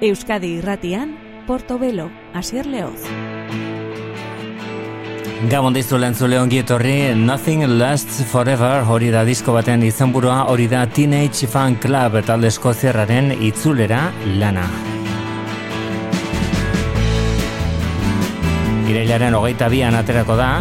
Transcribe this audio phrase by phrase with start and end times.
[0.00, 1.16] Euskadi irratian,
[1.46, 3.02] Portobelo, Asier Leoz.
[5.50, 10.68] Gabon dizu lehen zule ongi etorri, Nothing Lasts Forever hori da disko batean izenburua hori
[10.70, 14.04] da Teenage Fan Club talde eskoziarraren itzulera
[14.38, 14.68] lana.
[18.88, 20.52] Irailaren hogeita bian aterako da,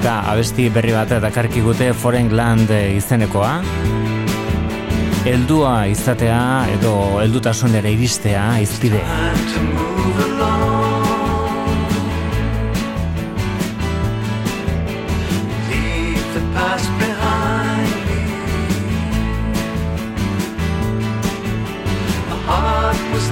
[0.00, 3.58] eta abesti berri bat dakarkigute Foreign Land izenekoa.
[5.28, 9.02] Eldua izatea edo eldutasunera iristea izpide.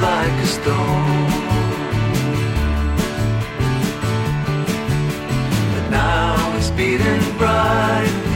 [0.01, 1.19] like a stone
[6.79, 8.28] beating brightly.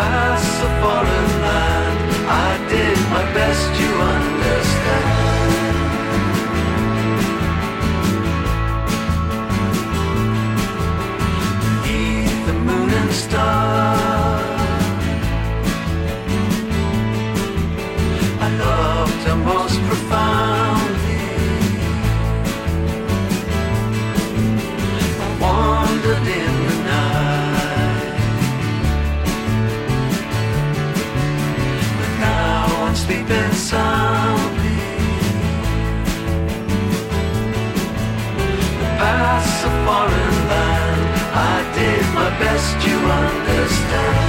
[0.00, 1.98] Past a foreign land,
[2.48, 5.08] I did my best, you understand.
[11.84, 14.48] Beneath the moon and stars,
[18.46, 19.69] I loved her most
[33.10, 34.78] sleeping soundly.
[39.02, 41.02] Past a foreign land,
[41.34, 44.26] I did my best, you understand.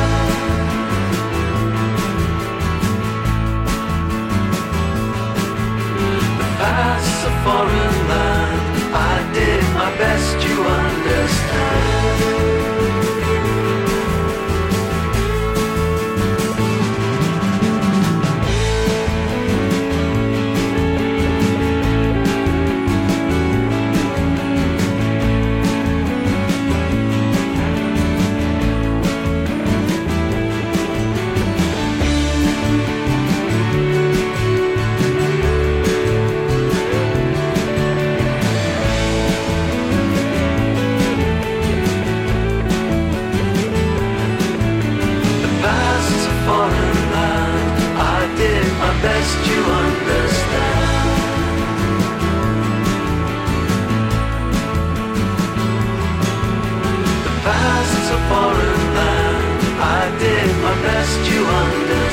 [6.62, 8.62] Past a foreign land,
[8.94, 11.81] I did my best, you understand.
[58.42, 59.62] foreign land.
[60.00, 62.11] I did my best, you understand.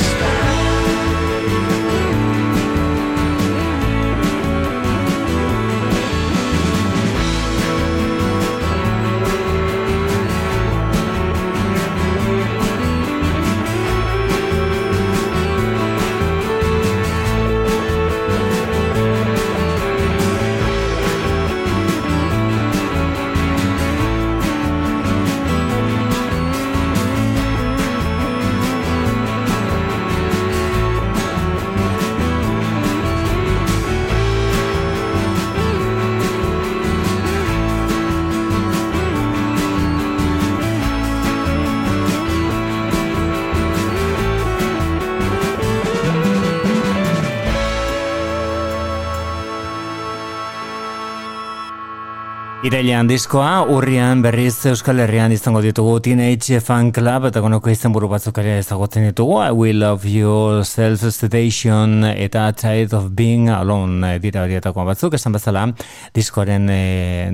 [52.68, 58.10] Irailean diskoa, urrian berriz Euskal Herrian izango ditugu Teenage Fan Club eta gonoko izan buru
[58.12, 64.10] batzuk ere ezagutzen ditugu I Will Love You, Self Station eta Tide of Being Alone
[64.20, 65.16] dira horietako batzuk.
[65.16, 65.62] Esan bezala
[66.12, 66.82] diskoaren e,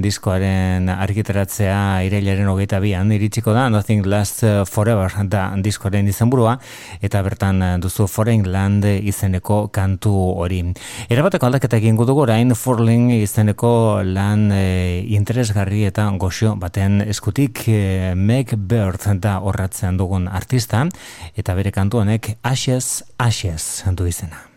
[0.05, 6.55] diskoaren argitaratzea irailaren hogeita bian iritsiko da Nothing Lasts Forever da diskoaren izan burua
[7.03, 10.15] eta bertan duzu Foreign Land izeneko kantu
[10.45, 10.63] hori.
[11.11, 13.75] Erabateko aldaketa egin dugu orain Forling izeneko
[14.07, 14.63] lan e,
[15.25, 20.85] interesgarri eta goxo baten eskutik e, Meg Bird da horratzen dugun artista
[21.35, 24.54] eta bere kantu honek Ashes Ashes du izena.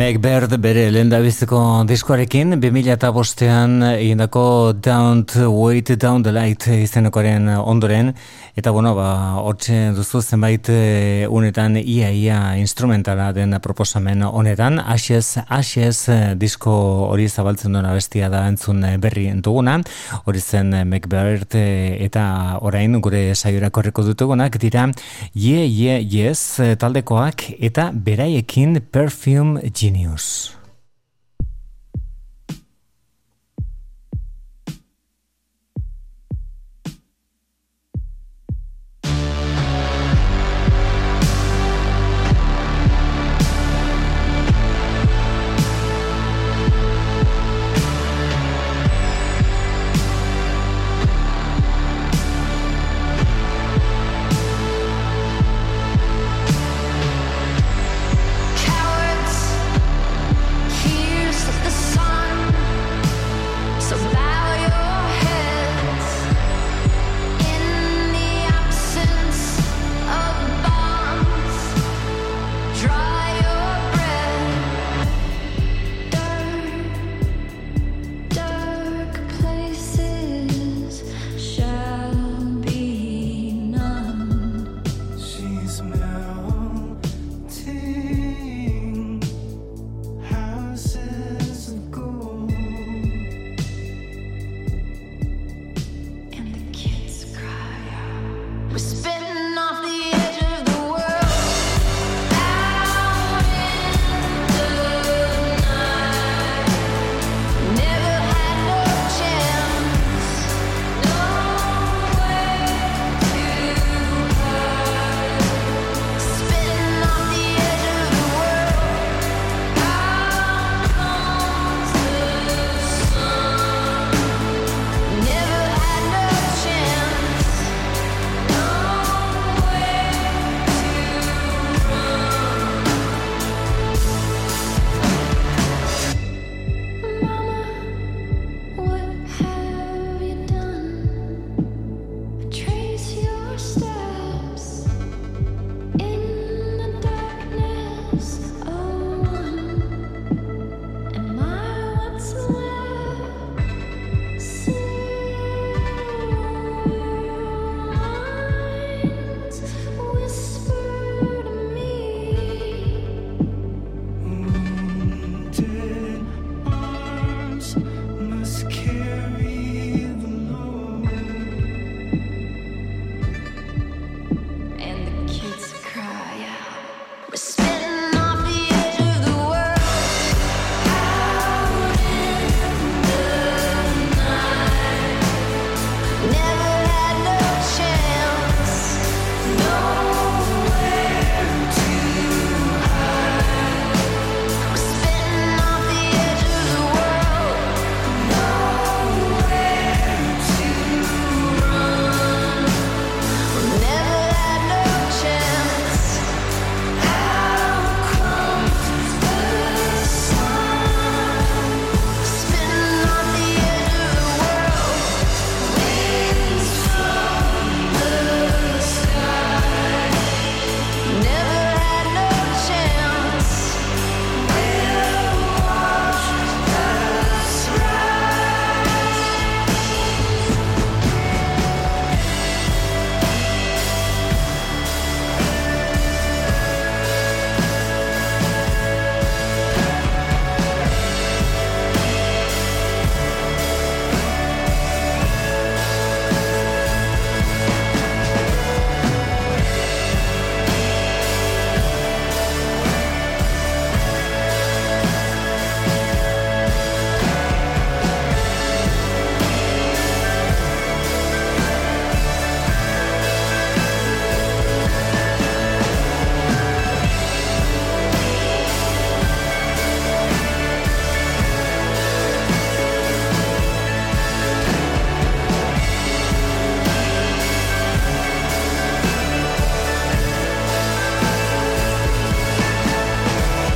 [0.00, 7.50] Bird bere lehen biziko diskoarekin, 2000 eta bostean indako Don't Wait Down the Light izenekoaren
[7.60, 8.14] ondoren,
[8.56, 16.08] eta bueno, ba, hortxe duzu zenbait eh, unetan ia-ia instrumentala den proposamen honetan, Ashes, Ashes
[16.40, 16.72] disko
[17.10, 19.82] hori zabaltzen duena bestia da entzun berri duguna,
[20.24, 22.24] hori zen Meg Bird eta
[22.62, 24.88] orain gure saiora korreko dutugunak dira
[25.34, 30.59] Ye Ye Yes taldekoak eta beraiekin Perfume Genius.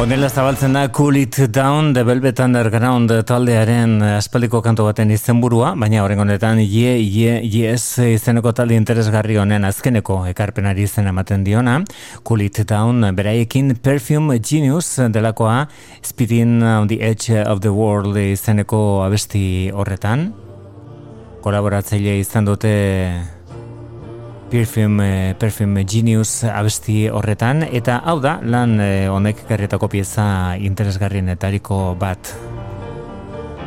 [0.04, 6.02] Honela zabaltzen da Cool It Down The Velvet Underground taldearen aspaldiko kantu baten izenburua, baina
[6.04, 11.78] horren honetan Ye, Ye, Yes izeneko talde interesgarri honen azkeneko ekarpenari izen ematen diona.
[12.20, 15.70] Cool It Down beraiekin Perfume Genius delakoa
[16.02, 20.34] Speeding on the Edge of the World izeneko abesti horretan.
[21.40, 22.74] Kolaboratzaile izan dute
[24.54, 30.26] Perfume, Perfume Genius abesti horretan, eta hau da, lan eh, honek garrietako pieza
[30.62, 32.30] interesgarrienetariko bat.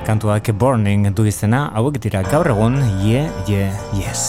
[0.08, 3.68] Kantuak Burning du izena, hauek dira gaur egun, ye, ye,
[4.00, 4.24] yes.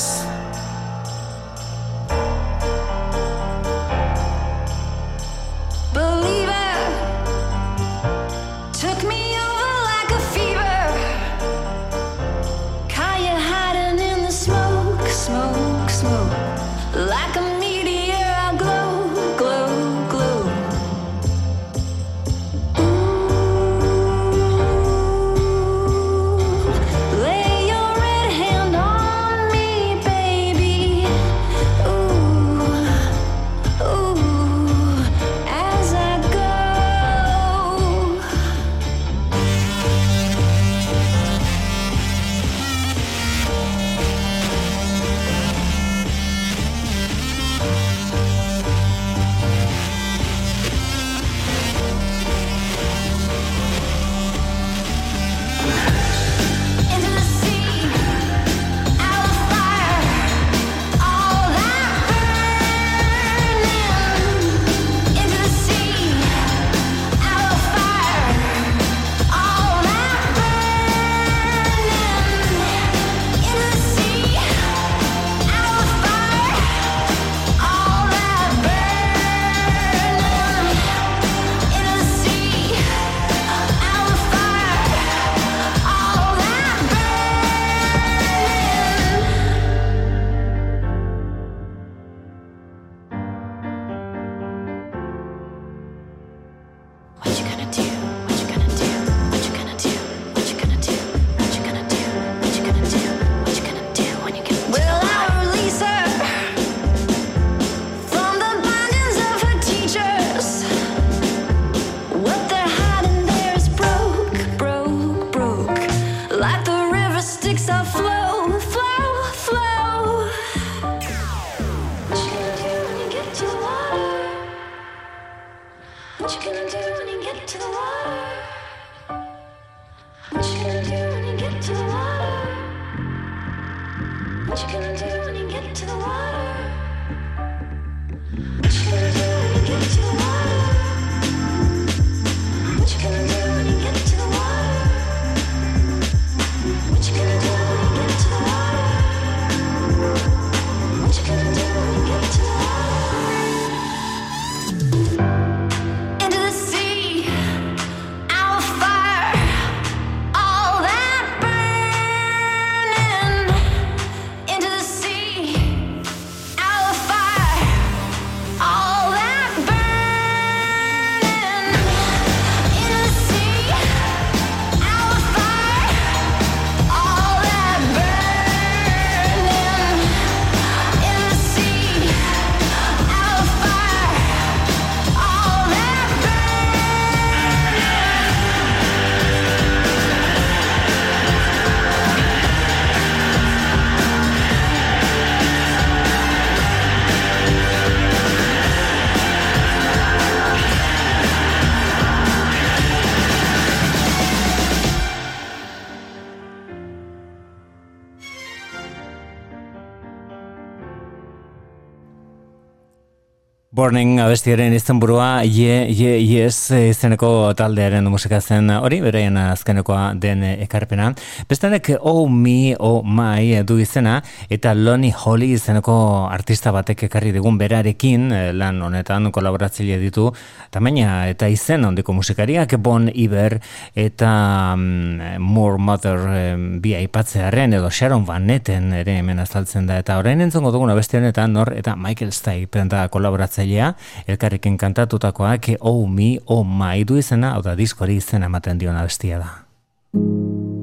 [213.79, 221.13] Burning abestiaren izenburua Ye, Ye, Yes izeneko taldearen musika zen hori, bereien azkenekoa den ekarpena.
[221.47, 224.17] Bestenek Oh Me, Oh My du izena,
[224.51, 225.95] eta Lonnie Holly izeneko
[226.27, 230.27] artista batek ekarri digun berarekin, eh, lan honetan kolaboratzile ditu,
[230.75, 233.61] tamaina eta izen ondiko musikariak, Bon Iber
[233.95, 234.33] eta
[234.75, 240.19] um, More Mother um, bi aipatzearen, edo Sharon Van Netten ere hemen azaltzen da, eta
[240.19, 243.95] orain entzongo duguna beste honetan, nor eta Michael Stipe da kolaboratzaile kantatzailea,
[244.29, 249.39] elkarrekin kantatutakoak Oh Me, Oh My du izena, hau da diskori izena ematen diona bestia
[249.39, 250.78] da.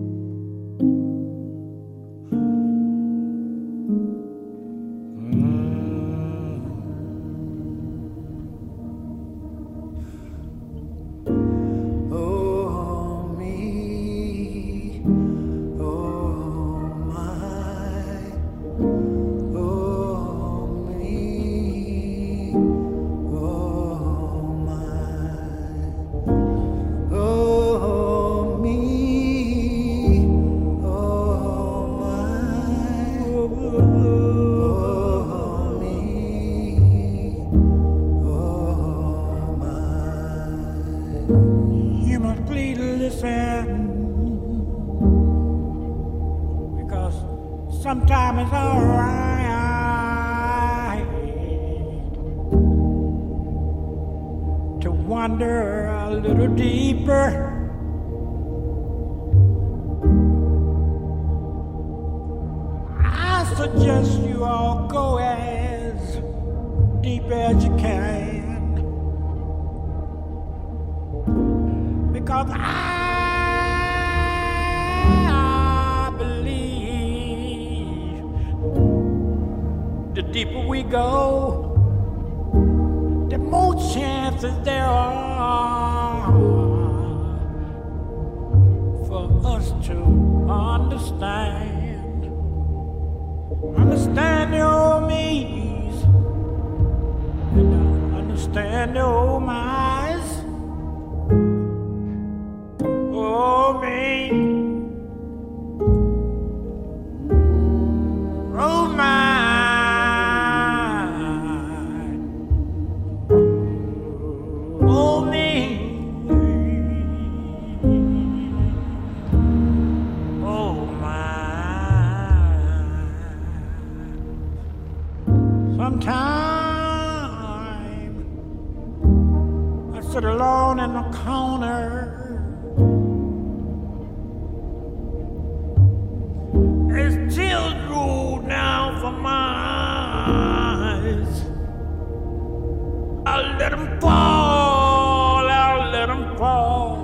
[143.77, 146.95] them fall, I'll let them fall.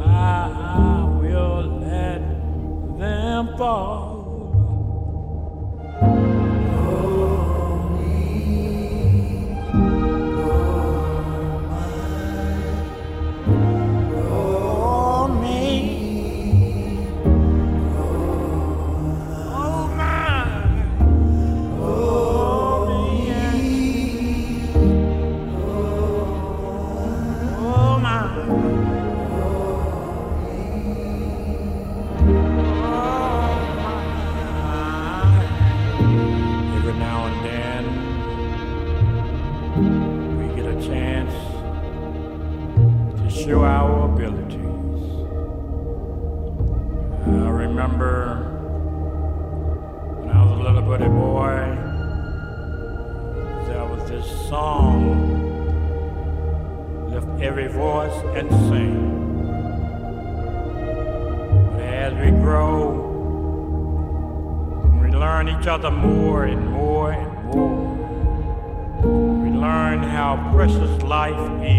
[0.00, 2.20] I, I will let
[2.98, 4.07] them fall.
[65.80, 67.94] The more and more and more.
[69.44, 71.77] We learn how precious life is.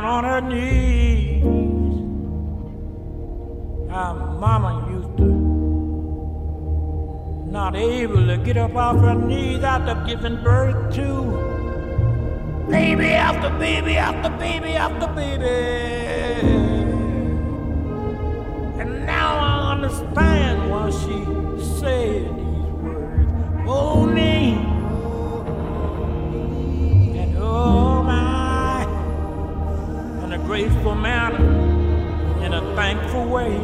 [0.00, 1.42] down on her knees.
[3.90, 5.24] Our mama used to
[7.50, 13.96] not able to get up off her knees after giving birth to baby after baby
[13.96, 15.44] after baby after baby.
[18.80, 21.24] And now I understand why she
[21.78, 23.28] said these words.
[23.66, 24.69] Oh, name.
[30.62, 33.56] A manner, in a thankful way.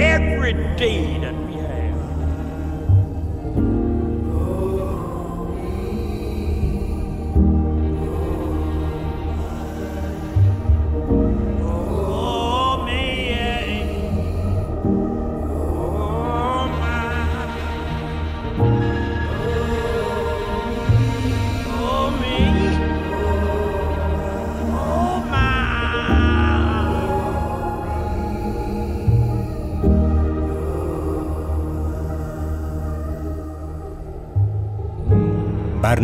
[0.00, 1.18] Every day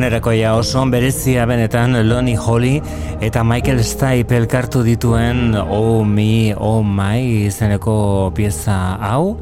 [0.02, 2.80] Barnerakoia oso berezia benetan Lonnie Holly
[3.22, 9.36] eta Michael Stipe elkartu dituen Oh Me, Oh My izeneko pieza hau.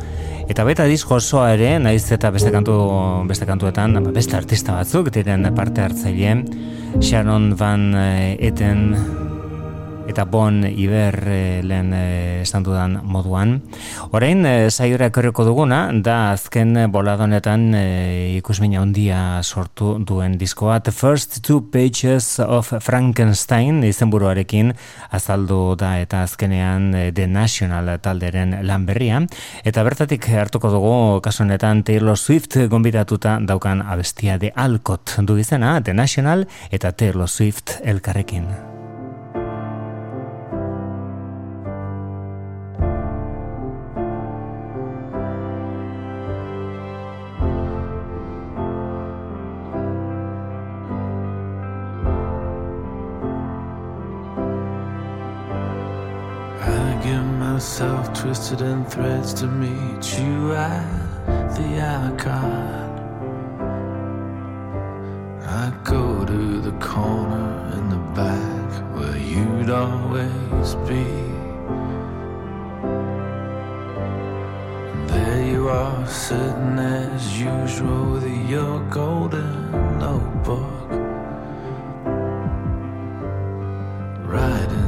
[0.52, 2.76] Eta beta disko osoa ere, naiz eta beste kantu
[3.30, 6.42] beste kantuetan, beste artista batzuk diren parte hartzaile.
[7.00, 7.94] Sharon Van
[8.36, 8.84] Eten
[10.08, 13.58] eta Bon Iber e, lehen e, esan dudan moduan.
[14.16, 17.84] Orain, e, saiora ekorreko duguna, da azken boladonetan e,
[18.38, 20.80] ikusmina handia sortu duen diskoa.
[20.80, 24.74] The First Two Pages of Frankenstein izenburuarekin
[25.10, 29.22] azaldu da eta azkenean The National talderen lan berria.
[29.64, 35.94] Eta bertatik hartuko dugu kasunetan Taylor Swift gombidatuta daukan abestia de Alcott du izena The
[35.94, 38.79] National eta Taylor Swift elkarrekin.
[58.30, 62.88] Twisted in threads to meet you at the icon.
[65.44, 71.06] I go to the corner in the back where you'd always be.
[75.12, 80.80] There you are, sitting as usual with your golden notebook.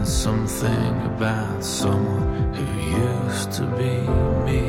[0.05, 4.01] Something about someone who used to be
[4.47, 4.65] me.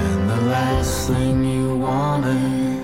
[0.00, 2.82] And the last thing you wanted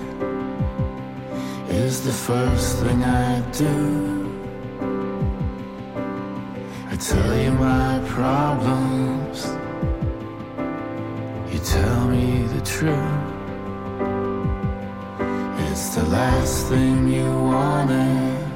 [1.69, 4.31] is the first thing I do.
[6.89, 9.45] I tell you my problems,
[11.53, 13.39] you tell me the truth.
[15.69, 18.48] It's the last thing you wanted.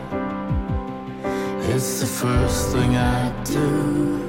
[1.65, 4.19] It's the first thing I do.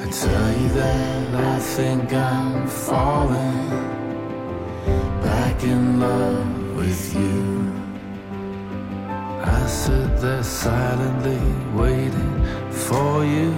[0.00, 3.68] I tell you that I think I'm falling
[5.22, 7.72] back in love with you.
[9.42, 11.40] I sit there silently
[11.74, 12.34] waiting
[12.70, 13.50] for you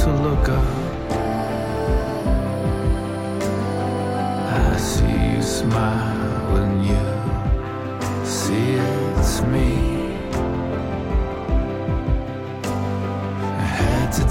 [0.00, 1.12] to look up.
[4.48, 8.76] I see you smile when you see
[9.18, 9.91] it's me.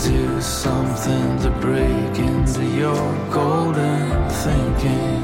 [0.03, 5.23] Do something to break into your golden thinking.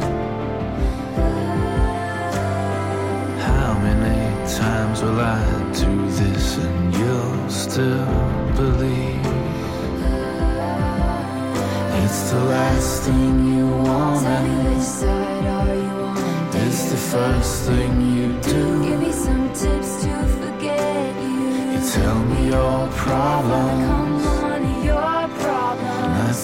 [3.39, 8.05] How many times will I do this and you'll still
[8.55, 9.25] believe?
[12.03, 14.27] It's the last thing you want.
[16.53, 18.83] It's the first thing you do.
[18.83, 21.71] Give me some tips to forget you.
[21.73, 24.17] You tell me your problem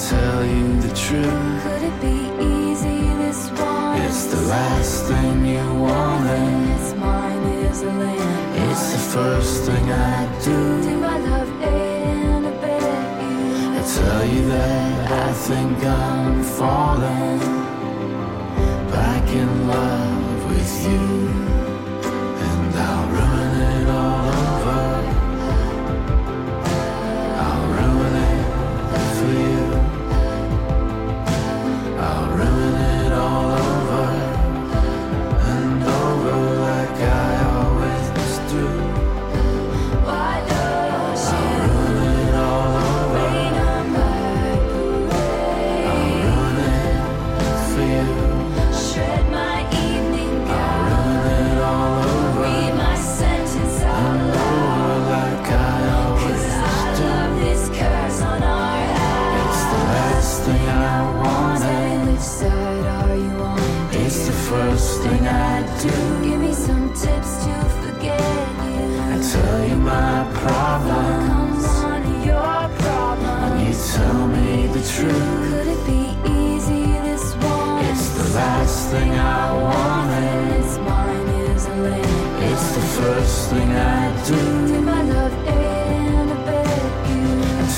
[0.10, 1.64] tell you the truth.
[1.64, 4.02] Could it be easy this one?
[4.02, 6.70] It's the last thing you wanted.
[6.76, 8.72] It's mine is a land.
[8.72, 10.82] It's the first thing I do.
[10.82, 12.82] Do my love and abet
[13.22, 13.64] you?
[13.70, 13.84] I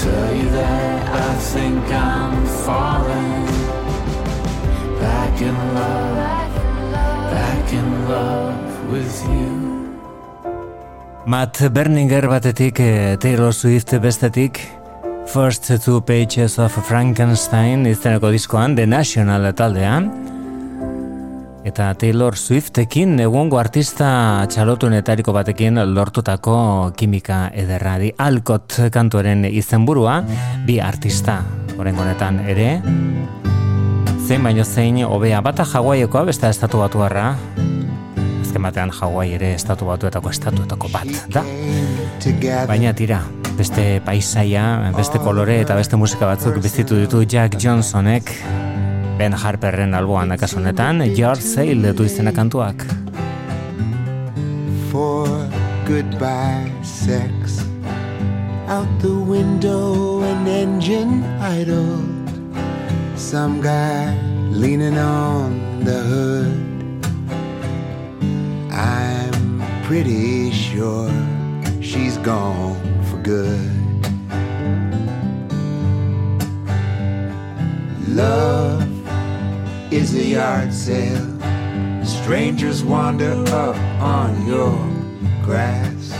[0.05, 3.47] tell you that I think I'm falling.
[4.99, 5.95] Back in love.
[8.91, 9.51] With you.
[11.25, 14.59] Matt Berninger batetik, eh, Taylor Swift bestetik,
[15.25, 20.11] First Two Pages of Frankenstein izteneko diskoan, The National taldean,
[21.65, 24.07] eta Taylor Swiftekin egungo artista
[24.53, 26.57] txalotunetariko batekin lortutako
[26.97, 30.19] kimika ederradi Alcott kantuaren izenburua,
[30.65, 31.39] bi artista,
[31.77, 32.69] orengonetan ere,
[34.27, 37.01] zein baino zein, obea bata jaguaiokoa, besta estatu batu
[38.55, 41.43] azken batean Hawaii ere estatu batuetako estatuetako bat da.
[42.69, 43.19] Baina tira,
[43.57, 48.31] beste paisaia, beste kolore eta beste musika batzuk bizitu ditu Jack Johnsonek
[49.17, 52.85] Ben Harperren alboan akaso honetan, Yard Sale du izena kantuak.
[54.95, 55.27] for
[55.85, 57.59] goodbye sex.
[58.69, 62.29] Out the window, an engine idled.
[63.17, 64.15] Some guy
[64.61, 66.55] leaning on the hood.
[68.71, 69.35] I'm
[69.83, 71.11] pretty sure
[71.81, 73.71] she's gone for good.
[78.07, 78.94] Love
[79.91, 81.25] is a yard sale.
[82.03, 84.77] Strangers wander up on your
[85.43, 86.11] grass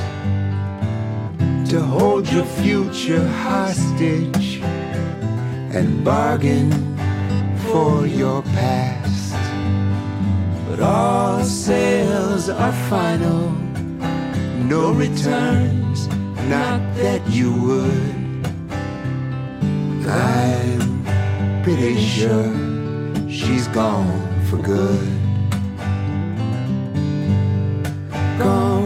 [1.69, 4.59] to hold your future hostage
[5.73, 6.71] and bargain
[7.71, 9.33] for your past.
[10.69, 13.49] But all sales are final,
[14.69, 16.07] no returns,
[16.47, 18.15] not that you would.
[20.07, 22.64] I'm pretty sure
[23.35, 25.07] she's gone for good.
[28.39, 28.84] Gone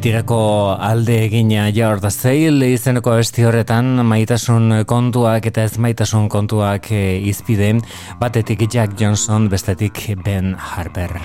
[0.00, 7.20] Betirako alde egina Jorda Zeil izeneko esti horretan maitasun kontuak eta ez maitasun kontuak eh,
[7.28, 7.74] izpide
[8.22, 11.20] batetik Jack Johnson bestetik Ben Harper.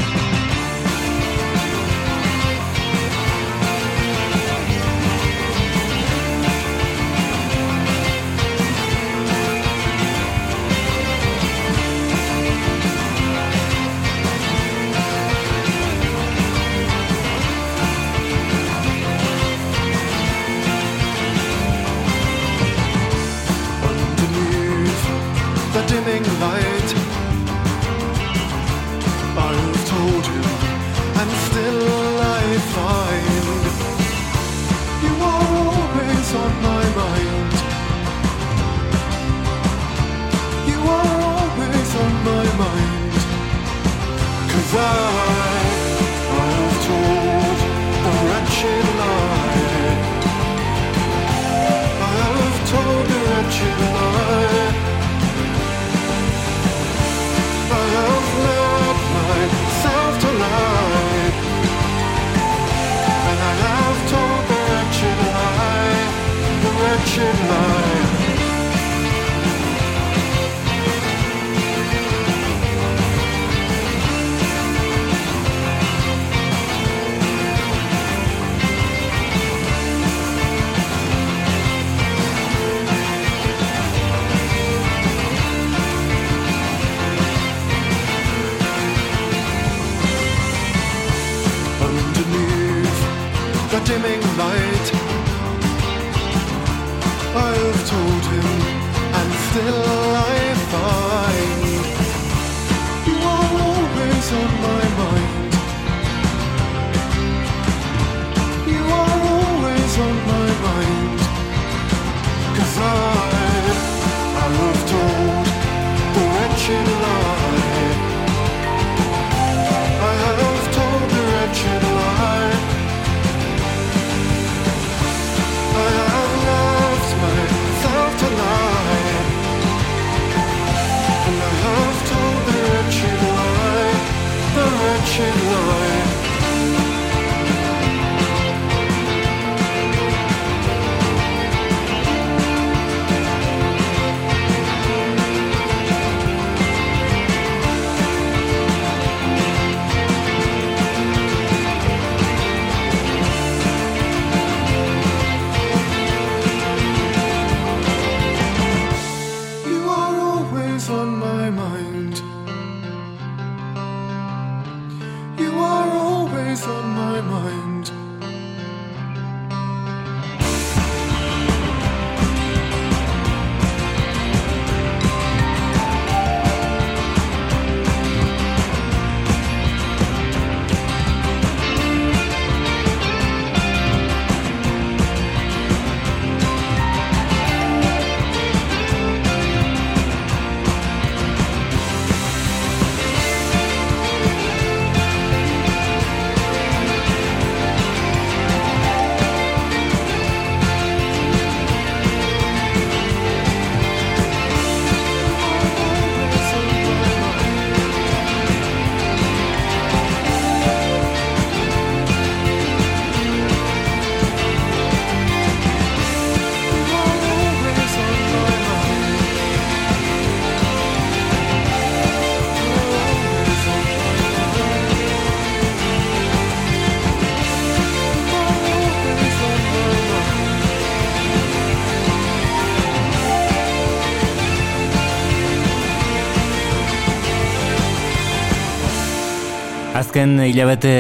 [240.26, 240.92] Azken hilabete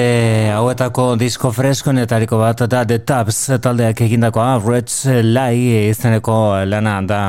[0.53, 4.91] hauetako disko freskonetariko bat da The Tabs taldeak egindakoa Red
[5.26, 6.36] Lai izeneko
[6.69, 7.21] lana da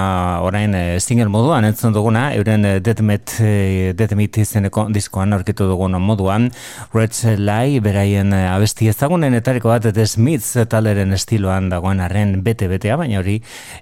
[0.44, 5.96] orain eh, single moduan entzun duguna euren eh, Deadmet eh, Deadmet izeneko diskoan aurkitu dugun
[6.04, 6.50] moduan.
[6.92, 13.22] Red Lai beraien eh, abesti ezagunenetariko bat The Smiths talderen estiloan dagoen arren bete-betea baina
[13.22, 13.38] hori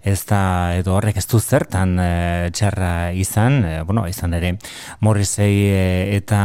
[0.06, 0.44] ez da
[0.78, 4.54] edo horrek ez du zertan eh, txarra izan eh, bueno izan ere.
[5.02, 6.44] Morrissey eh, eta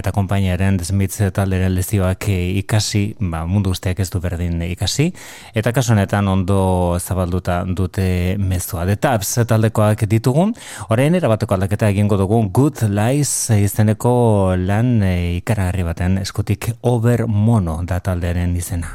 [0.00, 5.08] eta konpainiaren The Smiths talderen lezioak eh, ikasi, ba, mundu guztiak ez du berdin ikasi,
[5.54, 8.84] eta kasu honetan ondo zabalduta dute mezua.
[8.86, 10.54] The Tabs taldekoak ditugun,
[10.88, 17.80] orain erabateko aldaketa egingo dugun Good Lies izeneko lan eh, ikaragarri baten eskutik Over Mono
[17.82, 18.94] da taldearen izena.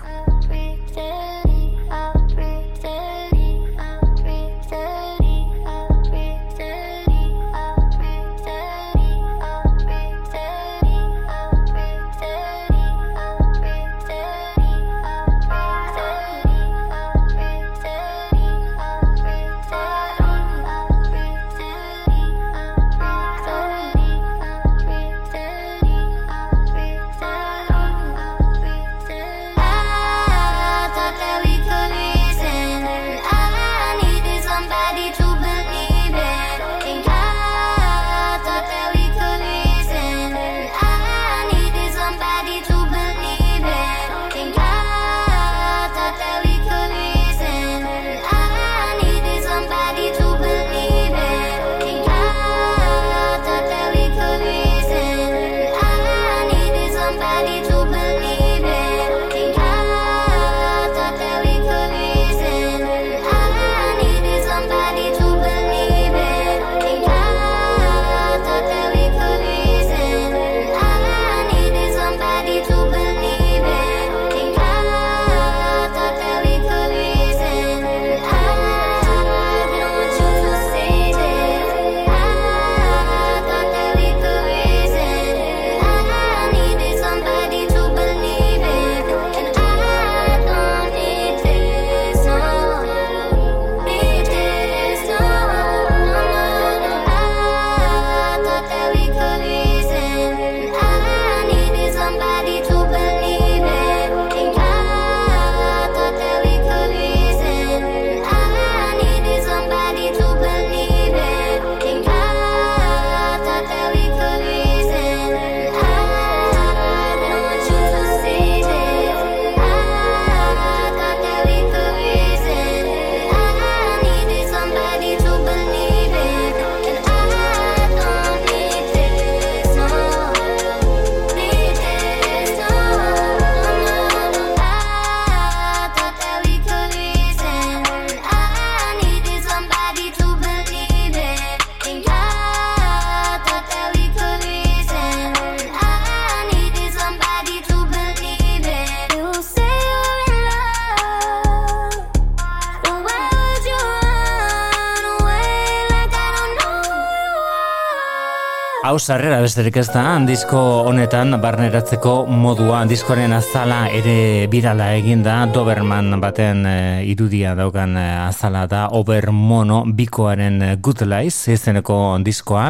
[159.00, 166.18] Sarrera besterik ez da, disko honetan barneratzeko modua, diskoaren azala ere birala egin da, Doberman
[166.20, 166.74] baten e,
[167.08, 172.66] irudia daukan e, azala da, Obermono bikoaren Good Lies, izeneko diskoa.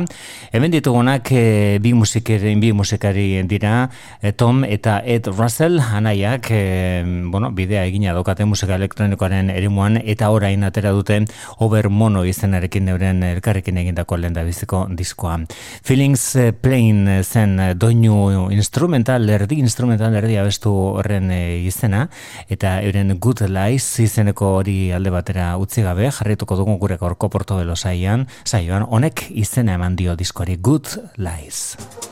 [0.53, 3.89] Hemen ditugunak e, bi, musikari, bi musikari dira,
[4.37, 10.67] Tom eta Ed Russell, anaiak, e, bueno, bidea egina daukaten musika elektronikoaren erimuan, eta orain
[10.67, 11.23] atera dute
[11.65, 15.39] Obermono izenarekin euren elkarrekin egindako lehen da biziko diskoa.
[15.83, 16.18] Feelings
[16.61, 22.05] Plain eh, zen doinu instrumental, erdi instrumental erdi abestu horren izena,
[22.49, 27.75] eta euren Good Lies izeneko hori alde batera utzi gabe, jarrituko dugu gure gorko portobelo
[27.75, 32.08] saioan, saioan, honek izena eman dio diskoari Good Lies.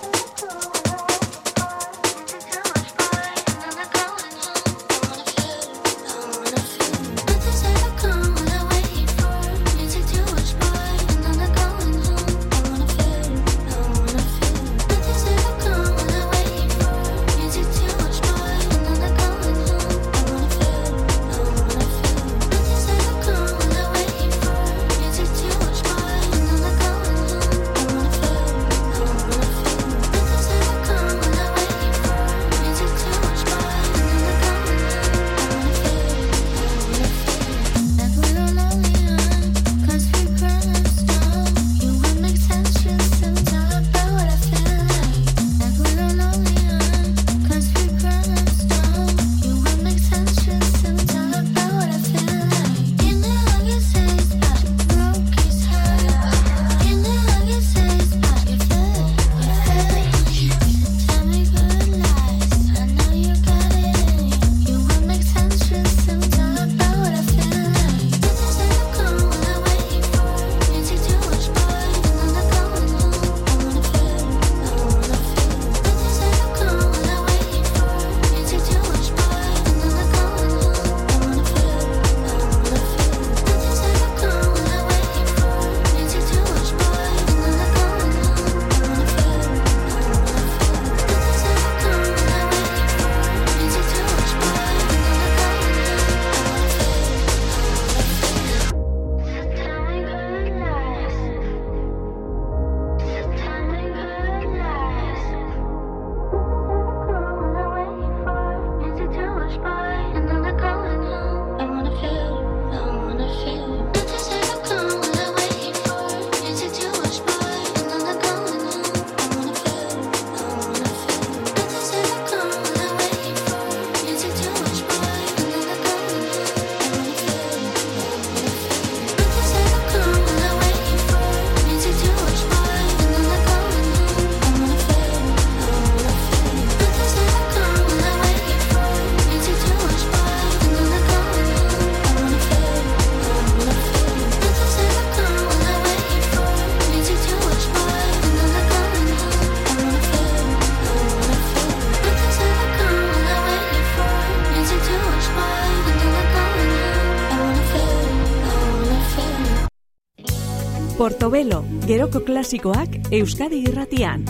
[161.27, 164.21] Portobelo, geroko klasikoak Euskadi irratian.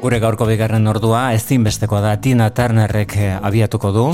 [0.00, 4.08] Gure gaurko bigarren ordua ezin bestekoa da Tina Turnerrek eh, abiatuko du.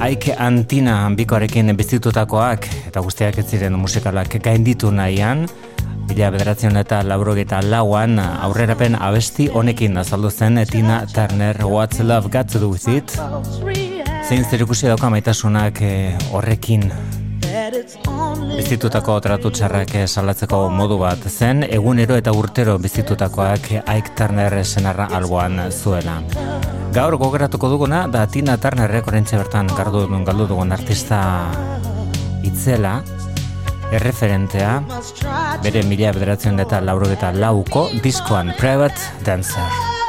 [0.00, 5.44] Aike Antina bikoarekin bizitutakoak eta guztiak ez ziren musikalak gainditu nahian.
[6.08, 12.48] Bila bederatzen eta laurogeta lauan aurrerapen abesti honekin azaldu zen Tina Turner What's Love Got
[12.56, 13.12] to Do With It.
[14.24, 16.88] Zein zer ikusi dauka maitasunak eh, horrekin
[18.48, 25.60] bizitutako tratu txarrak salatzeko modu bat zen, egunero eta urtero bizitutakoak Ike Turner senarra alboan
[25.70, 26.20] zuela.
[26.94, 31.20] Gaur gogeratuko duguna, da Tina Turnerrek orentxe bertan gardu duen galdu dugun artista
[32.46, 33.00] itzela,
[33.92, 34.74] erreferentea,
[35.62, 39.99] bere mila bederatzen eta lauro eta lauko diskoan Private Dancer.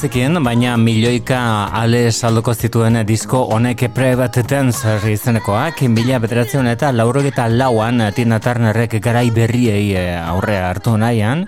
[0.00, 1.38] bazekien, baina milioika
[1.76, 8.96] ale saldoko zituen disko honek private dance izenekoak, mila bederatzen eta laurogeta lauan Tina Turnerrek
[9.04, 11.44] garai berriei eh, aurrea hartu nahian,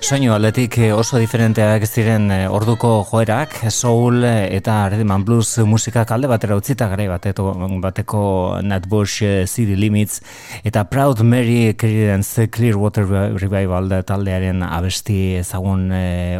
[0.00, 5.58] soinu aldetik eh, oso diferenteak ziren eh, orduko joerak, soul eh, eta rhythm and blues
[5.64, 8.22] musika kalde batera utzita gara bateko, bateko
[8.62, 10.20] Nat Bush City Limits
[10.64, 13.06] eta Proud Mary Credence Clearwater
[13.40, 15.90] Revival taldearen abesti ezagun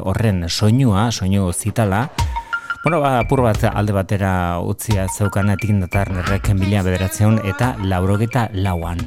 [0.02, 2.08] horren soinua, soinu zitala.
[2.84, 9.00] Bueno, ba, apur bat alde batera utzia zeukan etikindatar nerrek mila bederatzeun eta laurogeta lauan.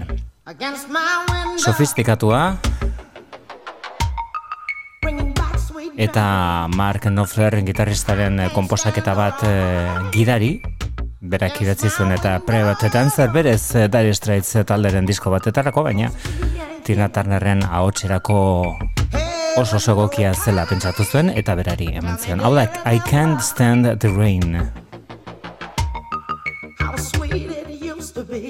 [1.60, 2.58] Sofistikatua,
[6.00, 9.52] eta Mark Knopfler gitarristaren eh, komposaketa bat e,
[10.16, 10.54] gidari
[11.20, 16.08] berak idatzi zuen eta prebatetan zer berez eh, Dire Straits talderen disko batetarako baina
[16.88, 18.40] Tina Turnerren ahotserako
[19.60, 22.40] oso oso egokia zela pentsatu zuen eta berari eman zion.
[22.40, 24.56] Hau da, I can't stand the rain.
[26.80, 28.48] How sweet it used to be.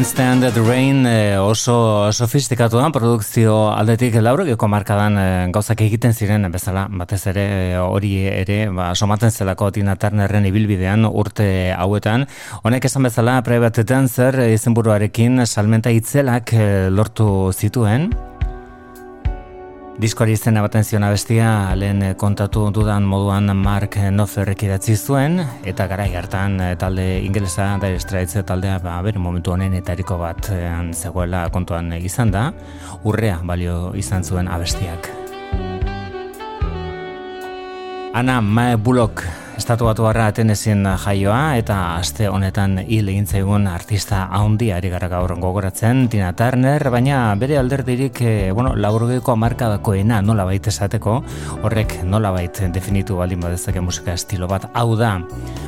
[0.00, 6.14] I Can Stand the Rain eh, oso sofistikatuan produkzio aldetik laurogeko markadan eh, gauzak egiten
[6.16, 7.44] ziren bezala batez ere
[7.74, 12.24] eh, hori ere ba, somaten zelako Tina Turnerren ibilbidean urte hauetan.
[12.64, 18.08] Honek esan bezala Private Dancer izenburuarekin salmenta itzelak eh, lortu zituen
[20.00, 25.36] Diskoari izena baten zion abestia lehen eh, kontatu dudan moduan Mark Knopflerrek idatzi zuen
[25.68, 30.48] eta garai hartan eh, talde ingelesa da Straits taldea ba, bere momentu honen etariko bat
[30.96, 32.46] zegoela kontuan izan da
[33.04, 35.10] urrea balio izan zuen abestiak.
[38.14, 44.22] Ana Mae Bullock estatu batu barra atenezin jaioa eta aste honetan hil egin zaigun artista
[44.38, 50.46] haundi ari gara gaur gogoratzen Tina Turner, baina bere alderdirik eh, bueno, laurogeko amarkadakoena nola
[50.48, 51.18] baita esateko,
[51.60, 52.32] horrek nola
[52.72, 55.18] definitu baldin badezake musika estilo bat hau da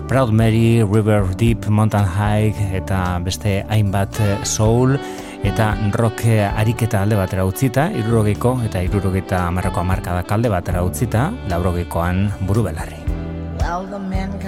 [0.08, 4.96] Proud Mary, River Deep, Mountain High eta beste hainbat soul
[5.44, 6.24] eta rock
[6.56, 13.01] ariketa alde batera utzita, irurogeiko eta irurogeita amarrako amarkadak alde batera utzita, laurogeikoan buru belarri.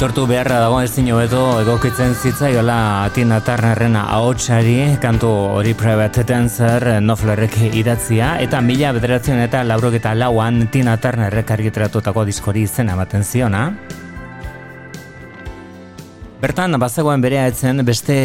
[0.00, 5.28] aitortu beharra dago ezin hobeto egokitzen zitzaiola Tina Turnerren ahotsari kantu
[5.58, 12.64] hori Private Dancer Noflerrek idatzia eta mila bederatzen eta laurogeta lauan Tina Turnerrek argitratutako diskori
[12.64, 13.66] izena ematen ziona.
[16.40, 18.18] Bertan bazegoen berea etzen beste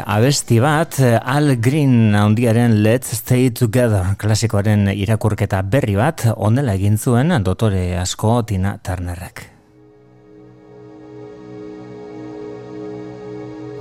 [0.00, 7.42] abesti bat Al Green handiaren Let's Stay Together klasikoaren irakurketa berri bat onela egin zuen
[7.44, 9.59] dotore asko Tina Turnerrek.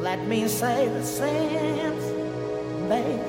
[0.02, 2.00] Let me say the same,
[2.88, 3.22] baby,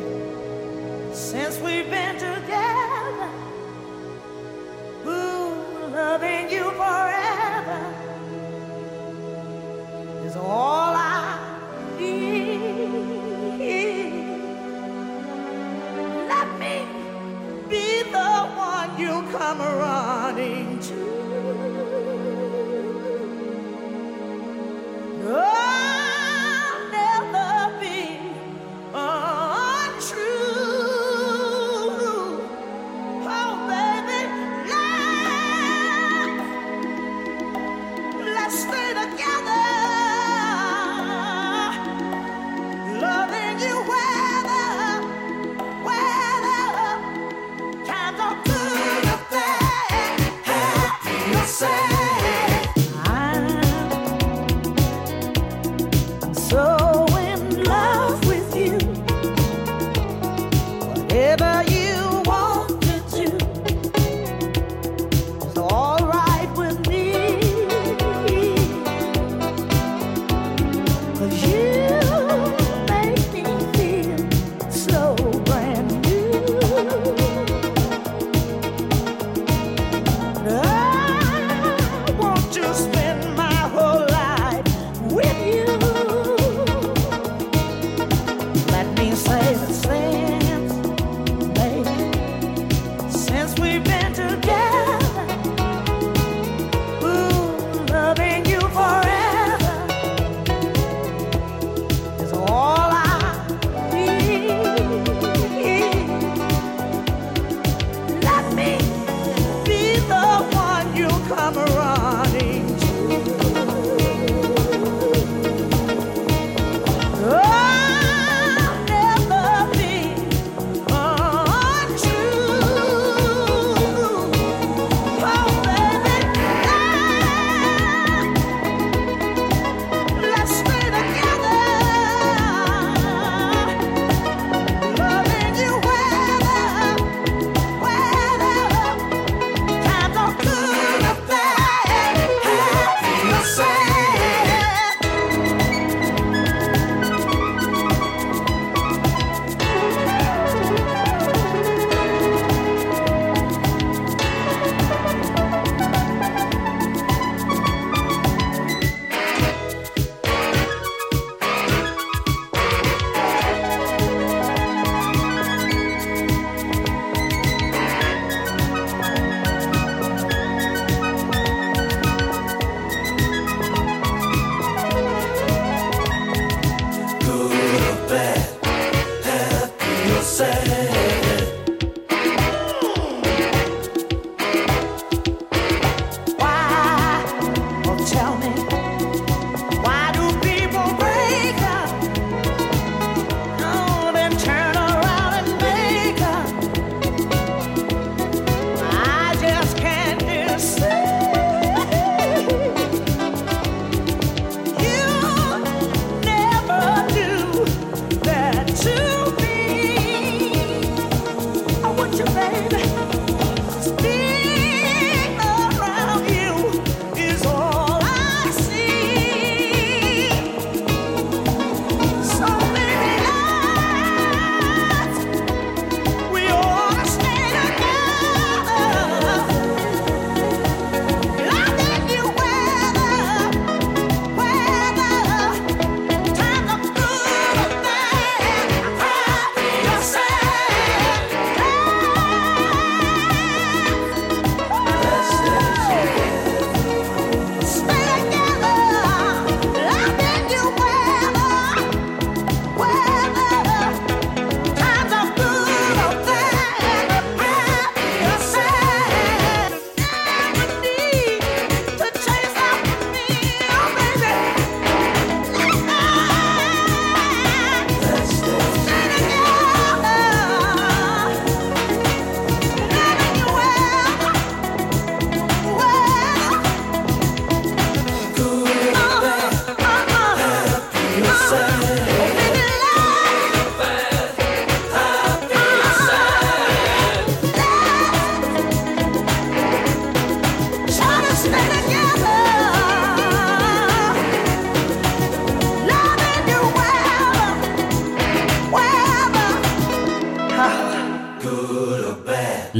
[1.12, 3.30] since we've been together.
[5.04, 7.94] Ooh, loving you forever
[10.24, 11.38] is all I
[11.98, 12.60] need.
[16.28, 16.86] Let me
[17.68, 20.94] be the one you come running to.
[25.26, 25.59] Oh.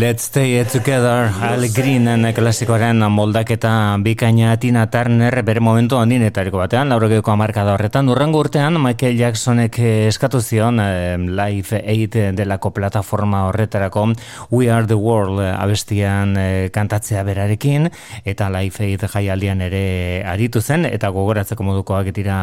[0.00, 7.34] Let's Stay Together, Al Greenen klasikoaren moldaketa bikaina Tina Turner bere momentu handinetariko batean, laurogeko
[7.34, 8.08] amarkada horretan.
[8.08, 9.76] Urrengo urtean, Michael Jacksonek
[10.08, 14.06] eskatu zion eh, Live 8 delako plataforma horretarako
[14.48, 17.90] We Are The World abestian eh, kantatzea berarekin,
[18.24, 19.84] eta Live 8 jaialdian ere
[20.24, 22.40] aritu zen, eta gogoratzeko modukoak dira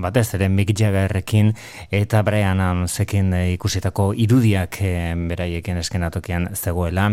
[0.00, 1.52] batez ere Mick Jaggerrekin
[1.92, 7.10] eta Brian Adamsekin eh, ikusitako irudiak eh, beraiekin eskenatokian zegoela,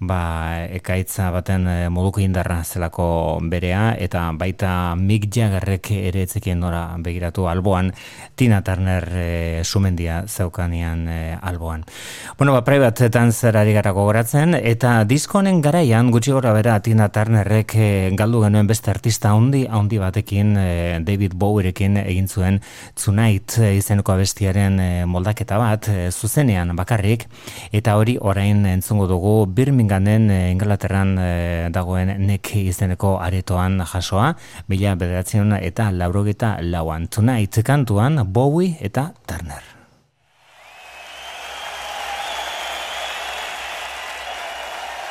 [0.00, 0.20] ba,
[0.74, 7.48] ekaitza baten eh, moduko indarra zelako berea, eta baita Mick Jaggerrek ere etzekien nora begiratu
[7.48, 7.92] alboan,
[8.38, 11.84] Tina Turner e, sumendia zeukanian e, alboan.
[12.38, 17.74] Bueno, ba, praibatetan zer ari gara gogoratzen, eta diskonen garaian, gutxi gora bera, Tina Turnerrek
[17.74, 20.68] e, galdu genuen beste artista handi handi batekin, e,
[21.06, 22.60] David Bowierekin egin zuen
[22.98, 24.78] Tonight izeneko abestiaren
[25.10, 27.26] moldaketa bat, zuzenean bakarrik,
[27.74, 31.30] eta hori orain entzungo dugu Birminghamen e, Inglaterran e,
[31.74, 34.30] dagoen nek izeneko aretoan jasoa,
[34.70, 37.08] mila bederatzen eta laurogeta lauan.
[37.08, 39.64] Tonight kantuan Bowie eta Turner.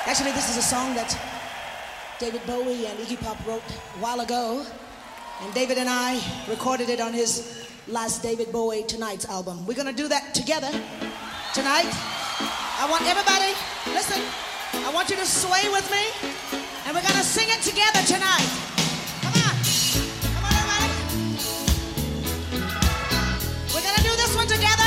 [0.07, 1.11] Actually, this is a song that
[2.18, 4.65] David Bowie and Iggy Pop wrote a while ago.
[5.43, 9.65] And David and I recorded it on his last David Bowie Tonight's album.
[9.68, 10.72] We're going to do that together
[11.53, 12.16] tonight.
[12.80, 13.57] I want everybody,
[13.91, 14.21] listen,
[14.86, 16.05] I want you to sway with me,
[16.86, 18.45] and we're going to sing it together tonight.
[19.25, 19.55] Come on.
[20.21, 20.93] Come on, everybody.
[23.73, 24.87] We're going to do this one together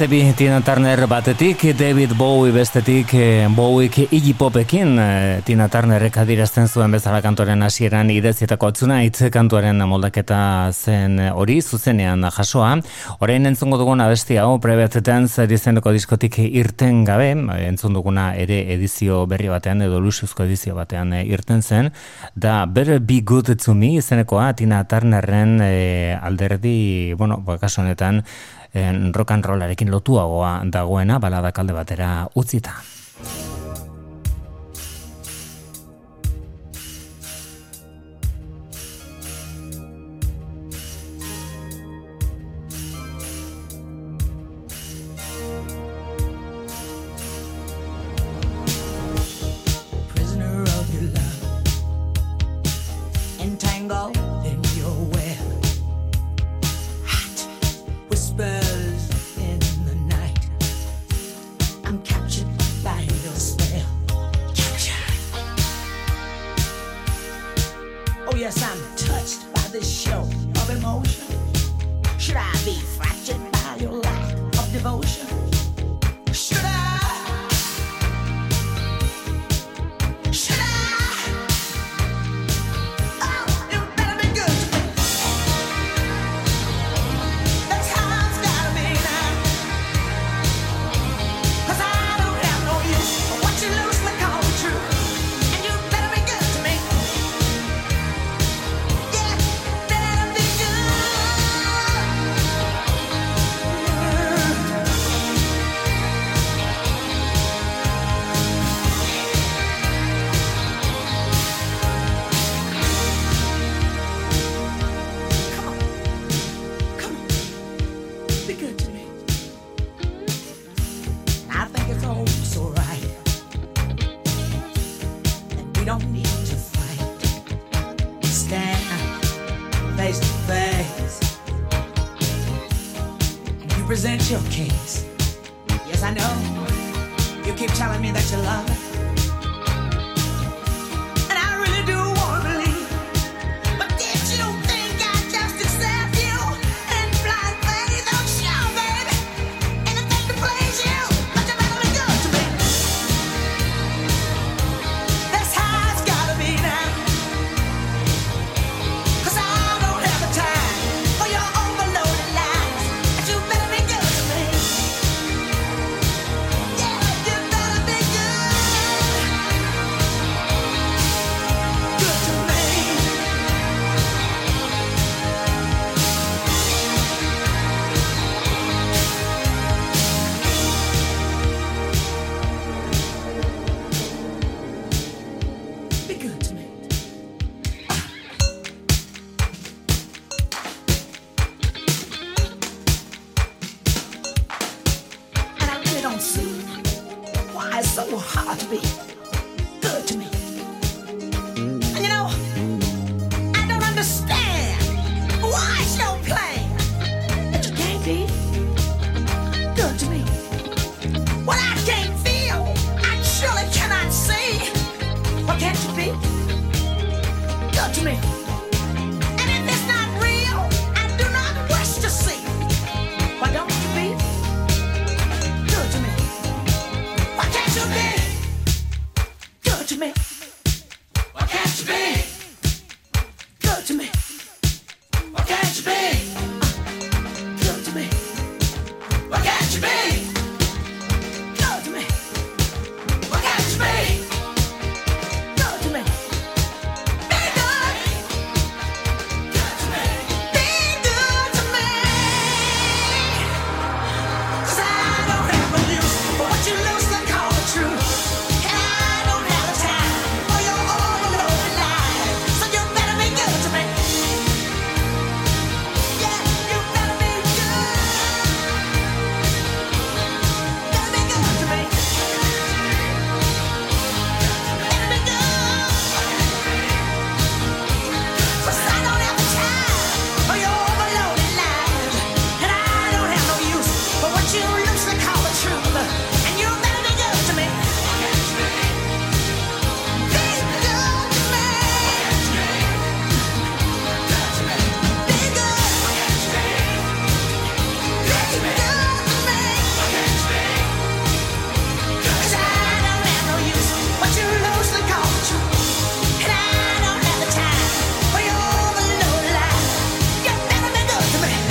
[0.00, 6.68] Zebi Tina Turner batetik, David Bowie bestetik, eh, Bowiek Iggy Popekin eh, Tina Turnerrek adirazten
[6.68, 12.78] zuen bezala kantoren hasieran idezietako atzuna hitz kantuaren moldaketa zen hori zuzenean jasoa.
[13.20, 17.34] Orain entzungo duguna beste hau prebetetan zerizeneko diskotik irten gabe,
[17.66, 21.92] entzun duguna ere edizio berri batean edo lusuzko edizio batean eh, irten zen,
[22.34, 28.24] da Better Be Good To Me izenekoa Tina Turnerren alderdi, bueno, ba, kasu honetan,
[28.72, 32.70] Eh, rock and rollarekin lotuagoa dagoena balada kalde batera utzita.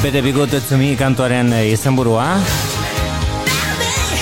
[0.10, 2.24] Bete bigot zumi kantuaren eh, izenburua.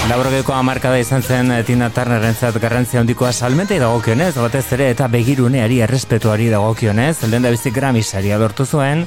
[0.09, 5.79] Laurogeko amarkada izan zen eh, Tina Turnerrentzat garrantzia handikoa salmentei dagokionez, batez ere eta begiruneari
[5.85, 9.05] errespetuari dagokionez, lehen da bizik gramisaria lortu zuen,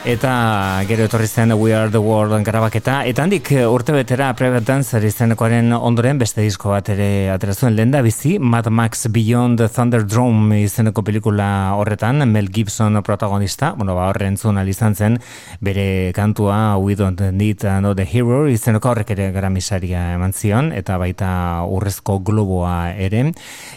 [0.00, 3.02] Eta gero etorri zen We Are The World grabaketa.
[3.04, 7.92] Eta handik eh, urte betera Private Dancer izenekoaren ondoren beste disko bat ere aterazuen lehen
[7.92, 8.38] da bizi.
[8.40, 14.56] Mad Max Beyond the Thunderdome izeneko pelikula horretan, Mel Gibson protagonista, bueno, ba horren zuen
[14.72, 15.18] izan zen,
[15.60, 20.96] bere kantua We Don't Need No The Hero izeneko horrek ere gramisaria eman zion, eta
[20.96, 23.34] baita urrezko globoa ere.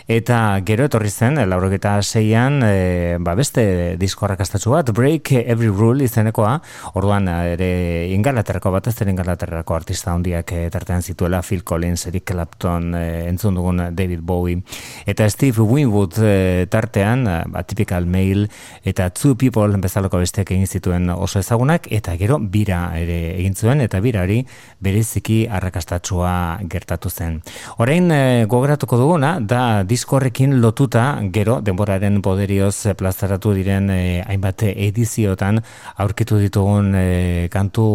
[0.07, 6.12] Eta gero etorri zen, laurogeta seian, e, ba beste disko harrakastatxu bat, Break Every Rule
[6.13, 6.53] izenekoa,
[6.93, 12.93] orduan ere ingalaterrako bat ez ingalaterrako artista handiak e, tartean zituela Phil Collins, Eric Clapton,
[12.95, 14.61] e, entzun dugun David Bowie,
[15.09, 18.47] eta Steve Winwood e, tartean, ba, typical mail,
[18.83, 23.81] eta Two People bezaloko besteak egin zituen oso ezagunak, eta gero bira ere egin zuen,
[23.81, 24.43] eta birari
[24.83, 27.41] bereziki arrakastatsua gertatu zen.
[27.81, 35.61] Orain e, gogoratuko duguna, da diskorrekin lotuta, gero, denboraren poderioz plazaratu diren e, hainbat ediziotan
[36.03, 37.85] aurkitu ditugun e, kantu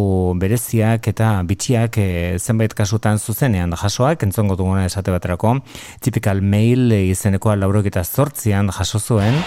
[0.41, 2.09] bereziak eta bitxiak e,
[2.39, 5.59] zenbait kasutan zuzenean jasoak, entzongo duguna esate baterako,
[6.01, 9.37] typical mail izenekoa laurok eta zortzian jaso zuen,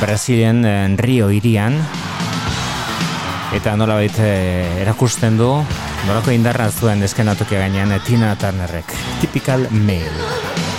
[0.00, 1.76] Brasilien e, Rio irian,
[3.56, 4.26] eta nola baita
[4.86, 5.50] erakusten du,
[6.06, 8.94] nolako indarra zuen eskenatokia gainean Tina Turnerrek.
[9.20, 10.69] Typical mail.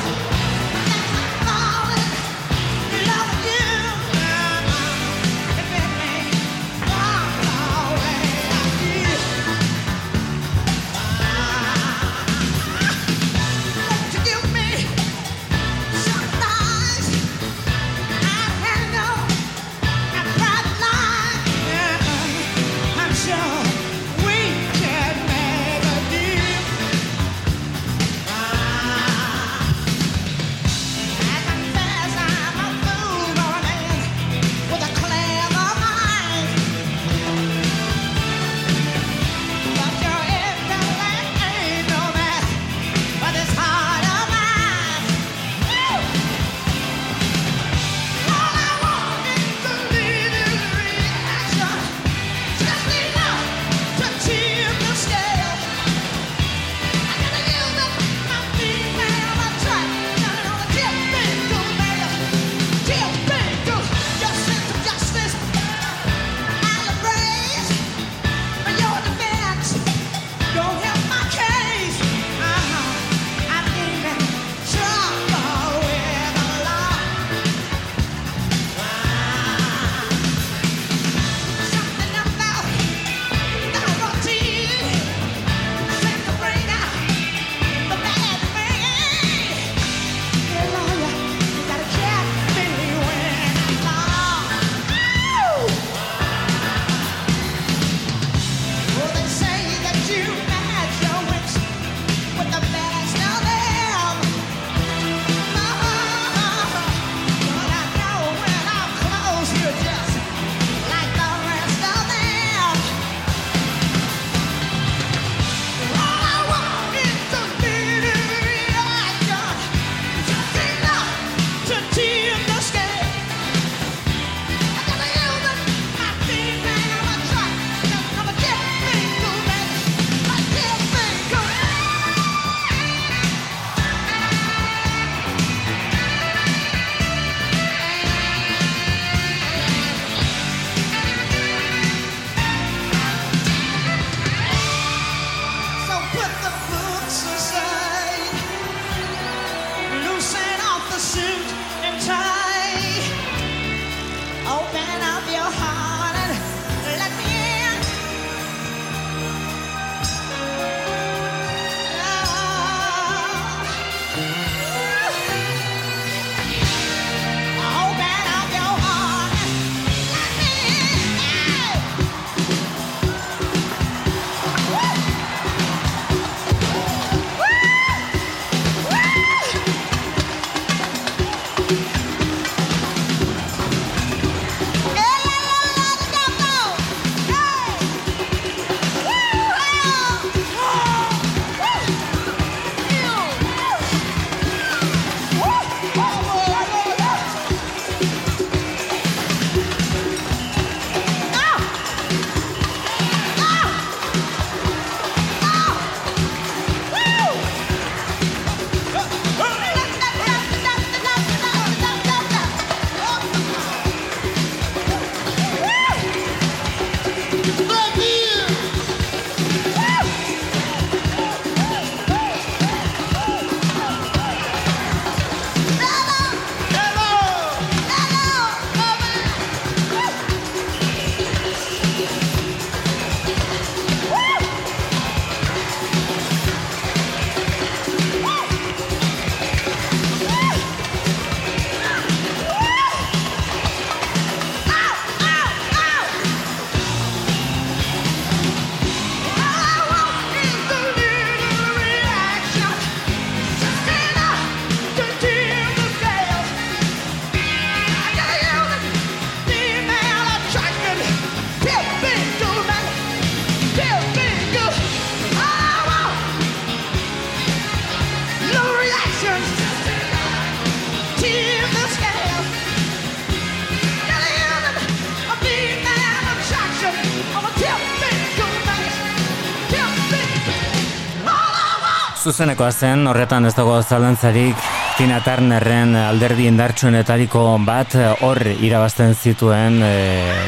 [282.32, 284.60] Zuzenekoa zen, horretan ez dago zalantzarik
[284.96, 289.90] Tina Turnerren alderdi indartsuenetariko bat hor irabazten zituen, e,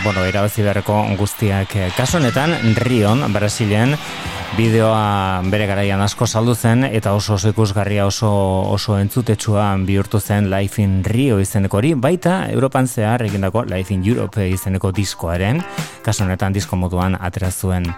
[0.05, 1.75] bueno, irabazi beharreko guztiak.
[1.97, 2.55] Kaso honetan,
[2.85, 3.97] Rion, Brasilen,
[4.53, 8.29] bideoa bere garaian asko saldu zen eta oso oso ikusgarria oso
[8.69, 14.05] oso entzutetsua bihurtu zen Life in Rio izeneko hori baita Europan zehar egindako Life in
[14.05, 15.63] Europe izeneko diskoaren
[16.05, 17.89] kasu honetan disko moduan atera zuen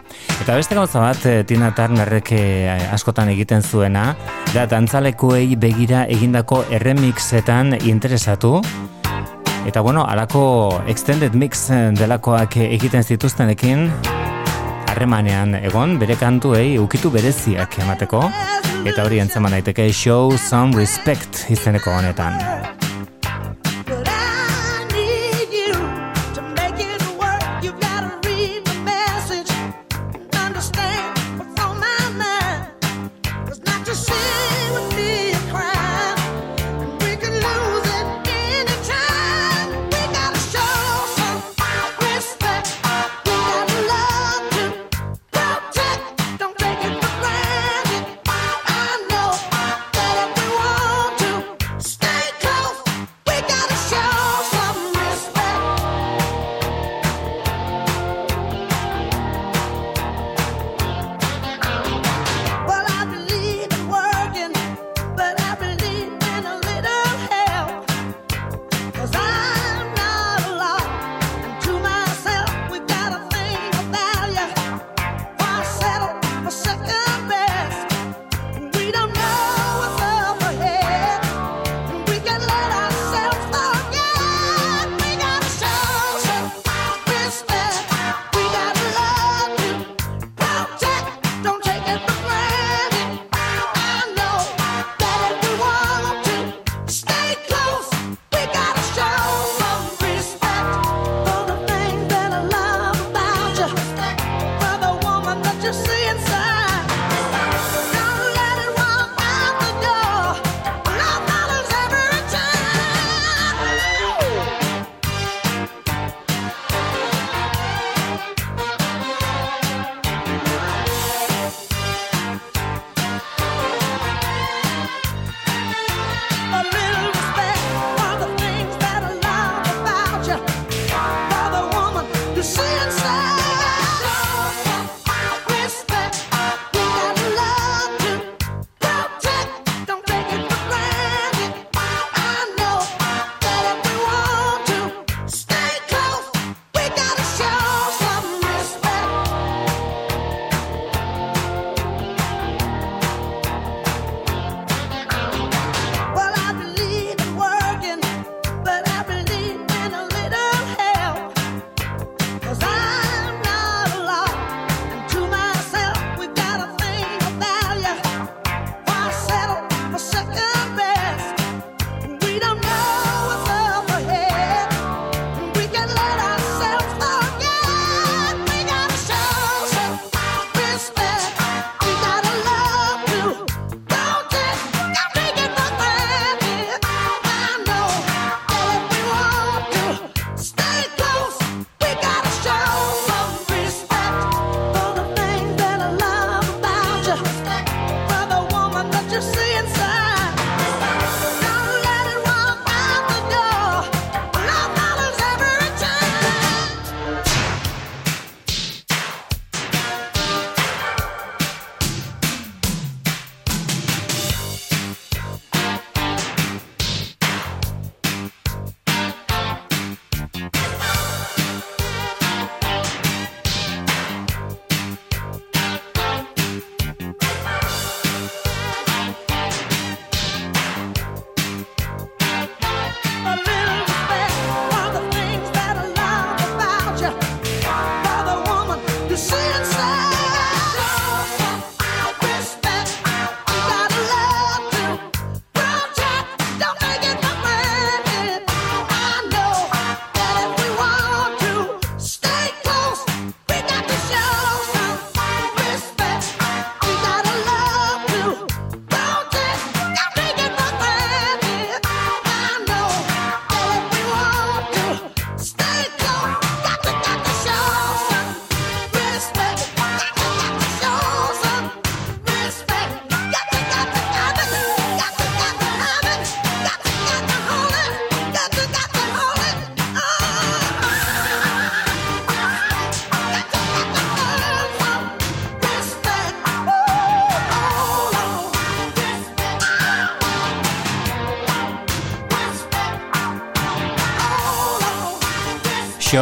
[0.41, 4.15] eta beste gauza bat eh, Tina Turnerrek eh, askotan egiten zuena
[4.53, 8.59] da dantzalekuei begira egindako erremixetan interesatu
[9.65, 13.87] Eta bueno, alako extended mix delakoak egiten zituztenekin,
[14.95, 18.23] harremanean egon bere kantuei ukitu bereziak emateko
[18.85, 22.84] eta hori entzeman daiteke show some respect izeneko honetan.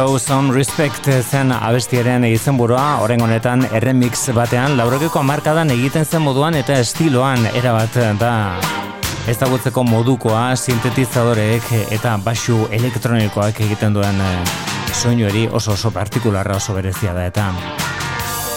[0.04, 6.58] Show Some Respect zen abestiaren izenburua, oren honetan erremix batean, laurokeko markadan egiten zen moduan
[6.58, 8.32] eta estiloan erabat da
[9.32, 14.36] ezagutzeko modukoa sintetizadoreek eta basu elektronikoak egiten duen eh,
[14.92, 17.48] soinuari oso oso partikularra oso berezia da eta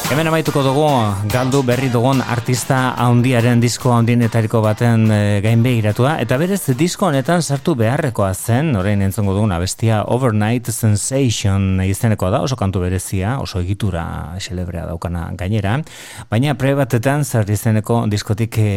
[0.07, 0.85] Hemen amaituko dugu,
[1.27, 7.41] galdu berri dugun artista handiaren disko handienetariko baten e, gainbe iratua, eta berez disko honetan
[7.43, 13.59] sartu beharrekoa zen, orain entzongo dugun abestia Overnight Sensation izeneko da, oso kantu berezia, oso
[13.59, 14.05] egitura
[14.39, 15.75] xelebrea daukana gainera,
[16.31, 18.69] baina prebatetan zer izeneko diskotik e,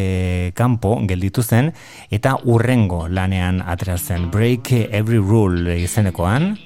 [0.58, 1.70] kanpo gelditu zen,
[2.10, 6.56] eta urrengo lanean aterazen Break Every Rule izenekoan,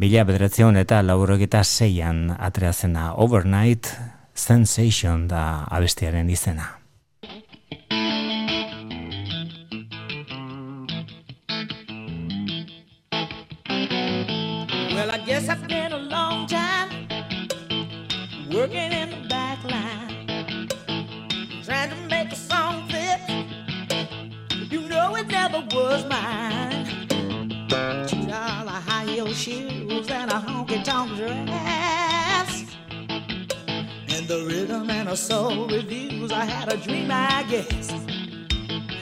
[0.00, 3.90] Mila bederatzion eta laurogeta zeian atreazena Overnight
[4.34, 6.80] Sensation da abestiaren izena.
[30.40, 32.64] Honky tonk dress,
[34.08, 36.32] and the rhythm and the soul reviews.
[36.32, 37.92] I had a dream, I guess.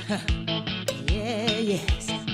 [1.12, 2.27] yeah, yes.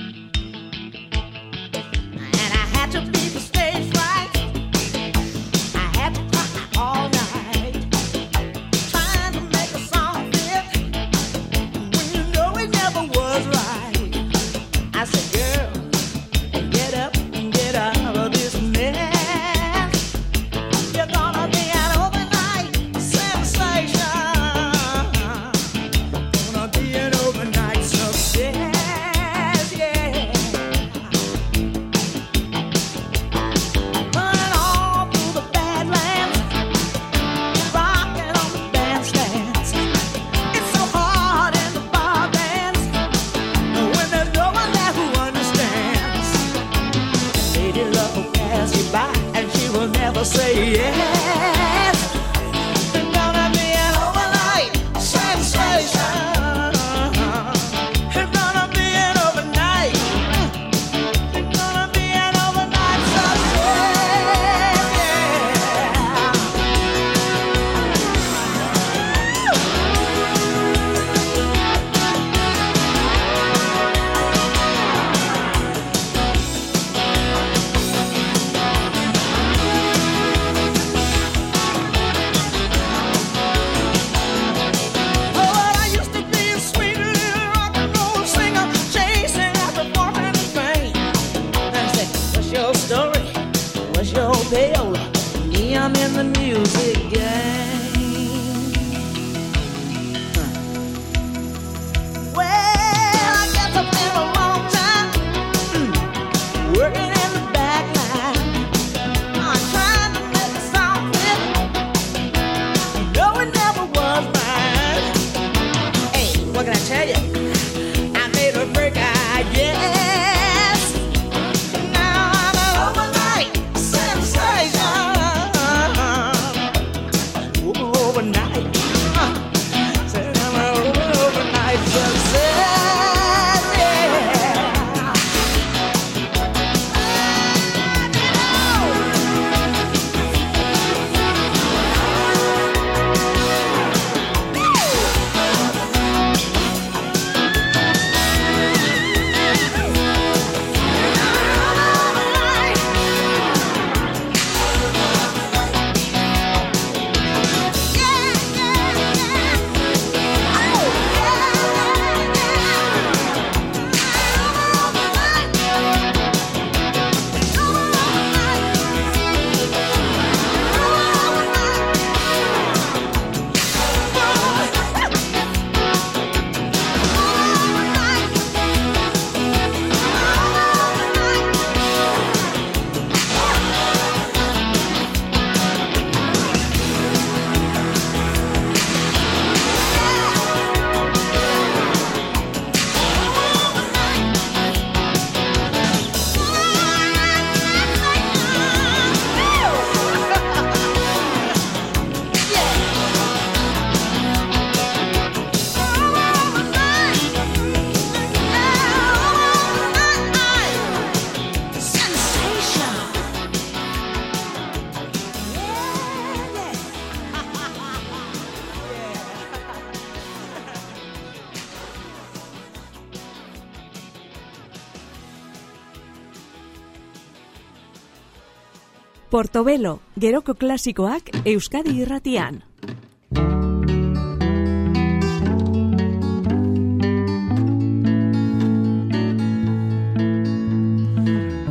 [229.35, 232.61] Portobelo, geroko klasikoak Euskadi irratian.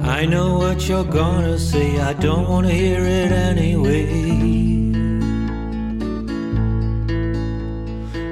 [0.03, 4.11] I know what you're gonna say, I don't wanna hear it anyway.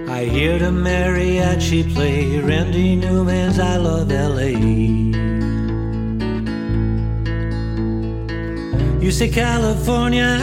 [0.09, 5.50] I hear the mariachi play Randy Newman's I Love LA.
[9.01, 10.37] You say California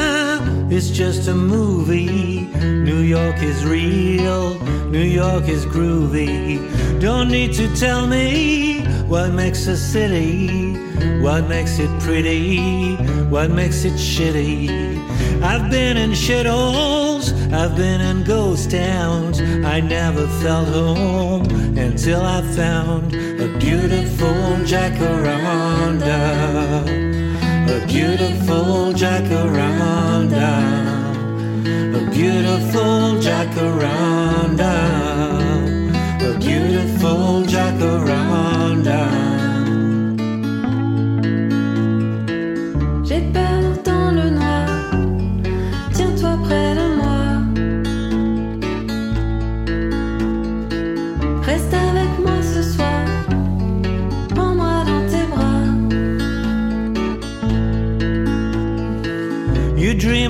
[0.68, 2.40] is just a movie.
[2.50, 4.58] New York is real,
[4.90, 6.58] New York is groovy.
[7.00, 10.74] Don't need to tell me what makes a city,
[11.22, 12.96] what makes it pretty,
[13.30, 14.98] what makes it shitty.
[15.40, 19.40] I've been in shitholes, I've been in ghost towns.
[19.40, 21.46] I never felt home
[21.78, 24.34] until I found a beautiful
[24.66, 26.08] jacaranda.
[27.78, 30.50] A beautiful jacaranda.
[31.94, 34.74] A beautiful jacaranda.
[36.20, 38.47] A beautiful jacaranda.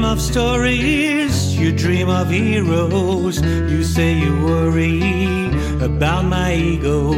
[0.08, 3.42] Of stories, you dream of heroes.
[3.42, 5.02] You say you worry
[5.82, 7.12] about my ego.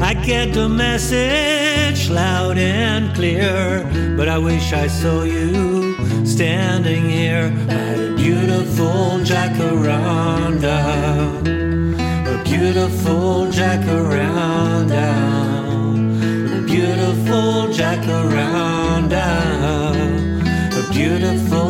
[0.00, 3.88] I get the message loud and clear,
[4.18, 10.78] but I wish I saw you standing here at a beautiful jacaranda.
[12.34, 15.08] A beautiful jacaranda.
[16.58, 19.26] A beautiful jacaranda.
[20.80, 21.69] A beautiful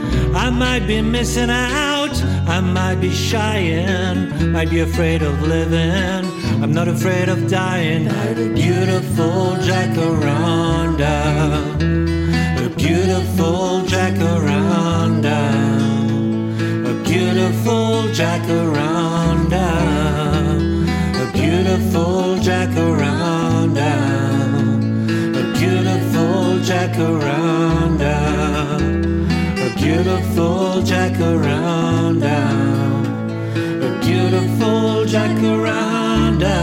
[0.33, 2.15] I might be missing out,
[2.47, 6.25] I might be shying, might be afraid of living.
[6.61, 8.07] I'm not afraid of dying.
[8.07, 11.15] A beautiful jacaranda,
[12.65, 15.39] a beautiful jacaranda,
[16.85, 19.67] a beautiful jacaranda,
[21.21, 23.91] a beautiful jacaranda,
[25.35, 28.15] a beautiful jacaranda,
[29.91, 32.37] beautiful jacaranda,
[33.85, 36.55] a beautiful jacaranda,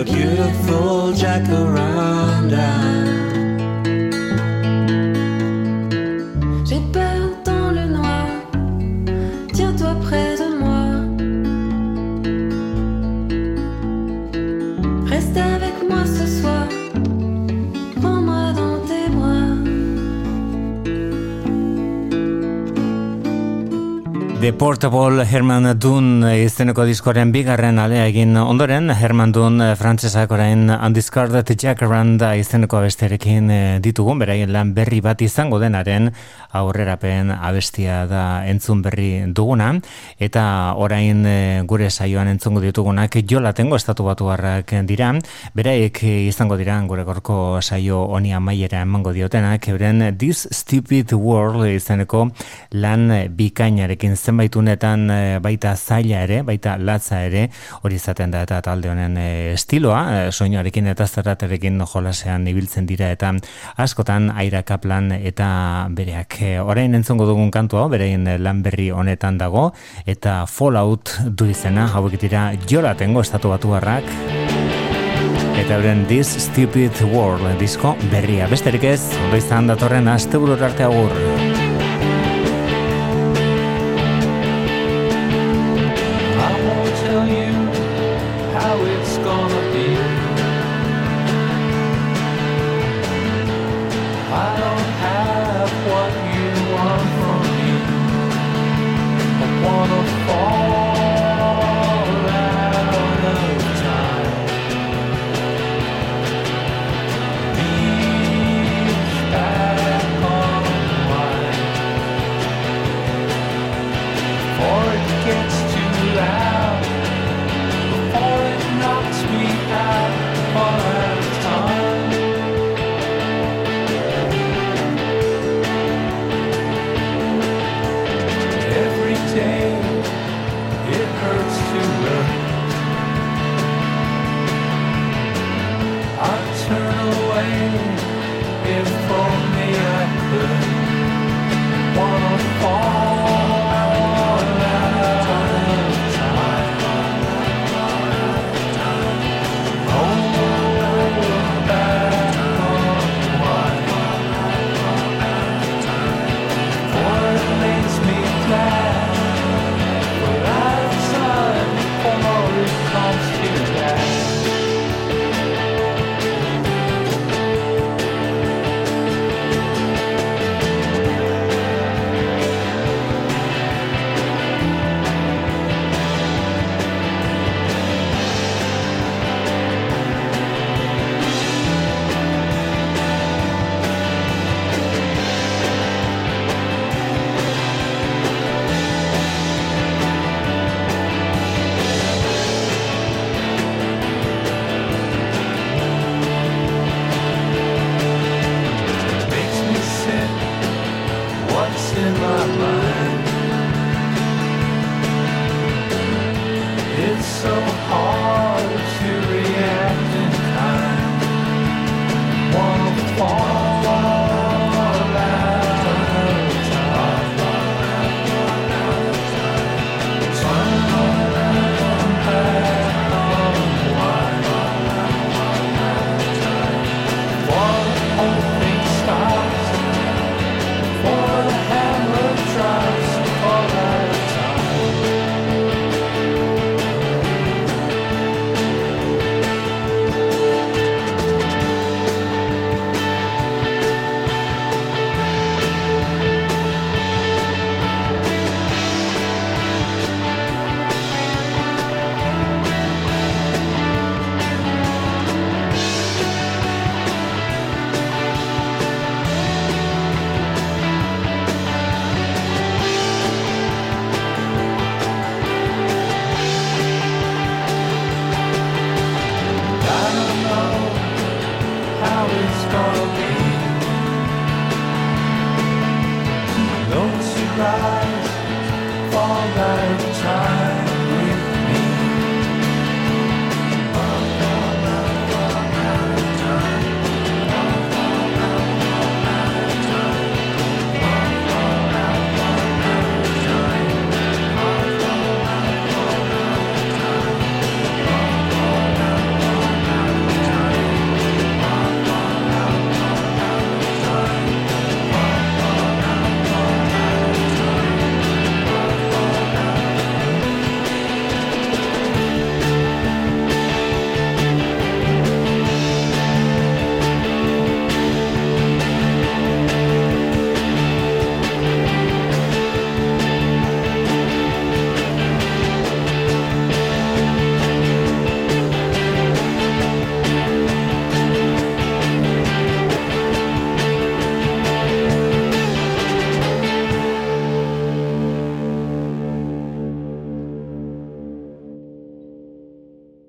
[0.00, 2.79] a beautiful jacaranda.
[24.50, 30.64] The Portable Herman Dunn izeneko diskoaren bigarren alea egin ondoren, Herman Dunn eh, frantsesak orain
[30.74, 36.10] Undiscarded Jacaranda izeneko abesterekin eh, ditugun, beraien lan berri bat izango denaren
[36.50, 39.68] aurrerapen abestia da entzun berri duguna,
[40.18, 40.42] eta
[40.74, 44.26] orain eh, gure saioan entzungo ditugunak jolatengo estatu batu
[44.90, 45.12] dira,
[45.54, 52.32] beraik izango dira gure gorko saio honi amaiera emango diotenak, euren This Stupid World izeneko
[52.72, 57.50] lan bikainarekin zenbaitunetan eh, baita zaila ere, baita latza ere,
[57.82, 63.10] hori izaten da eta talde honen eh, estiloa, eh, soinuarekin eta zerraterekin jolasean ibiltzen dira
[63.10, 63.32] eta
[63.76, 69.72] askotan Aira Kaplan eta bereak orain entzongo dugun kantua, berein lan berri honetan dago
[70.06, 74.04] eta Fallout du izena, hauek dira joratengo estatu batuarrak
[75.60, 78.48] eta euren This Stupid World disko berria.
[78.48, 81.49] Besterik ez, ondo izan datorren asteburur arte agur.